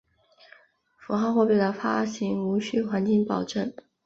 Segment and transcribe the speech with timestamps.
[0.97, 3.71] 符号货币的发行无须黄金保证。